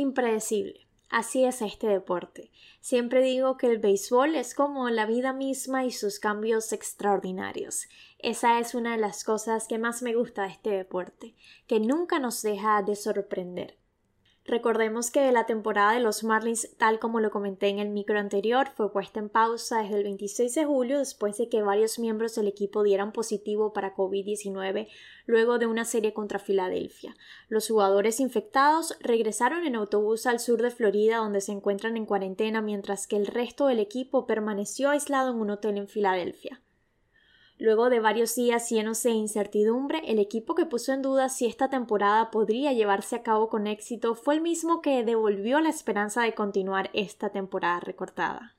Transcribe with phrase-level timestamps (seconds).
[0.00, 0.86] Impredecible.
[1.10, 2.50] Así es este deporte.
[2.80, 7.86] Siempre digo que el béisbol es como la vida misma y sus cambios extraordinarios.
[8.18, 11.34] Esa es una de las cosas que más me gusta de este deporte,
[11.66, 13.76] que nunca nos deja de sorprender.
[14.50, 18.72] Recordemos que la temporada de los Marlins, tal como lo comenté en el micro anterior,
[18.74, 22.48] fue puesta en pausa desde el 26 de julio después de que varios miembros del
[22.48, 24.88] equipo dieran positivo para COVID-19
[25.26, 27.14] luego de una serie contra Filadelfia.
[27.48, 32.60] Los jugadores infectados regresaron en autobús al sur de Florida donde se encuentran en cuarentena
[32.60, 36.60] mientras que el resto del equipo permaneció aislado en un hotel en Filadelfia.
[37.60, 41.68] Luego de varios días llenos de incertidumbre, el equipo que puso en duda si esta
[41.68, 46.32] temporada podría llevarse a cabo con éxito fue el mismo que devolvió la esperanza de
[46.32, 48.56] continuar esta temporada recortada.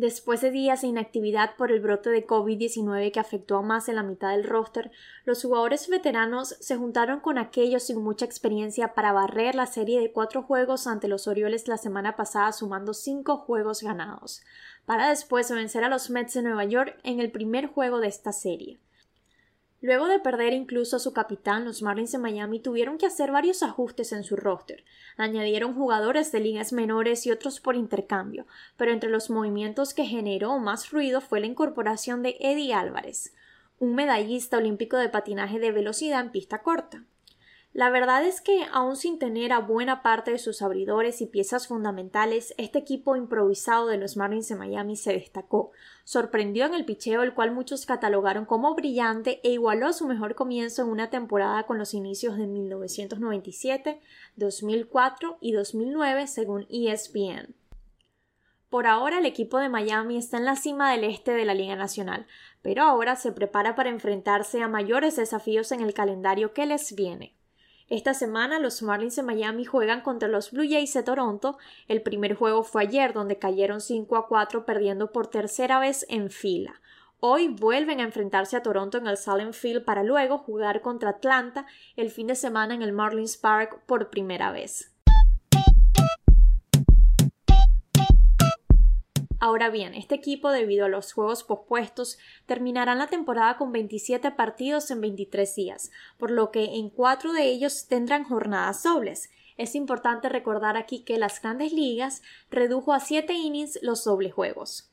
[0.00, 3.92] Después de días de inactividad por el brote de COVID-19 que afectó a más de
[3.92, 4.90] la mitad del roster,
[5.26, 10.10] los jugadores veteranos se juntaron con aquellos sin mucha experiencia para barrer la serie de
[10.10, 14.40] cuatro juegos ante los Orioles la semana pasada sumando cinco juegos ganados,
[14.86, 18.32] para después vencer a los Mets de Nueva York en el primer juego de esta
[18.32, 18.80] serie.
[19.82, 23.62] Luego de perder incluso a su capitán, los Marlins de Miami tuvieron que hacer varios
[23.62, 24.84] ajustes en su roster.
[25.16, 30.58] Añadieron jugadores de ligas menores y otros por intercambio, pero entre los movimientos que generó
[30.58, 33.32] más ruido fue la incorporación de Eddie Álvarez,
[33.78, 37.04] un medallista olímpico de patinaje de velocidad en pista corta.
[37.72, 41.68] La verdad es que, aun sin tener a buena parte de sus abridores y piezas
[41.68, 45.70] fundamentales, este equipo improvisado de los Marlins de Miami se destacó.
[46.02, 50.82] Sorprendió en el picheo, el cual muchos catalogaron como brillante, e igualó su mejor comienzo
[50.82, 54.00] en una temporada con los inicios de 1997,
[54.34, 57.54] 2004 y 2009, según ESPN.
[58.68, 61.76] Por ahora el equipo de Miami está en la cima del este de la Liga
[61.76, 62.26] Nacional,
[62.62, 67.36] pero ahora se prepara para enfrentarse a mayores desafíos en el calendario que les viene.
[67.90, 71.58] Esta semana los Marlins de Miami juegan contra los Blue Jays de Toronto.
[71.88, 76.30] El primer juego fue ayer, donde cayeron 5 a 4, perdiendo por tercera vez en
[76.30, 76.80] fila.
[77.18, 81.66] Hoy vuelven a enfrentarse a Toronto en el Salem Field para luego jugar contra Atlanta
[81.96, 84.94] el fin de semana en el Marlins Park por primera vez.
[89.42, 94.90] Ahora bien, este equipo, debido a los juegos pospuestos, terminará la temporada con 27 partidos
[94.90, 99.30] en 23 días, por lo que en cuatro de ellos tendrán jornadas dobles.
[99.56, 104.90] Es importante recordar aquí que las grandes ligas redujo a 7 innings los dobles juegos.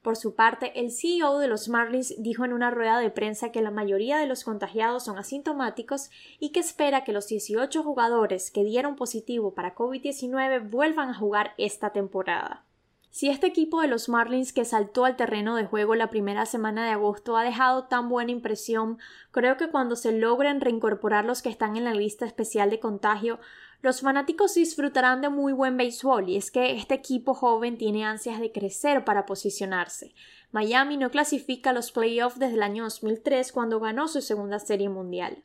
[0.00, 3.62] Por su parte, el CEO de los Marlins dijo en una rueda de prensa que
[3.62, 8.62] la mayoría de los contagiados son asintomáticos y que espera que los 18 jugadores que
[8.62, 12.64] dieron positivo para COVID-19 vuelvan a jugar esta temporada.
[13.12, 16.86] Si este equipo de los Marlins que saltó al terreno de juego la primera semana
[16.86, 18.98] de agosto ha dejado tan buena impresión,
[19.32, 23.38] creo que cuando se logren reincorporar los que están en la lista especial de contagio,
[23.82, 28.40] los fanáticos disfrutarán de muy buen béisbol y es que este equipo joven tiene ansias
[28.40, 30.14] de crecer para posicionarse.
[30.50, 34.88] Miami no clasifica a los playoffs desde el año 2003 cuando ganó su segunda serie
[34.88, 35.44] mundial.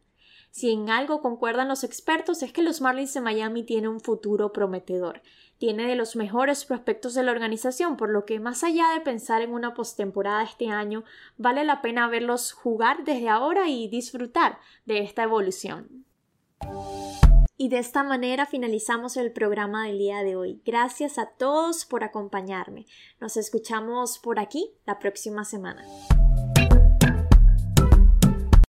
[0.52, 4.52] Si en algo concuerdan los expertos es que los Marlins de Miami tienen un futuro
[4.52, 5.22] prometedor
[5.58, 9.42] tiene de los mejores prospectos de la organización, por lo que más allá de pensar
[9.42, 11.04] en una postemporada este año,
[11.38, 16.06] vale la pena verlos jugar desde ahora y disfrutar de esta evolución.
[17.60, 20.62] Y de esta manera finalizamos el programa del día de hoy.
[20.64, 22.86] Gracias a todos por acompañarme.
[23.20, 25.84] Nos escuchamos por aquí la próxima semana.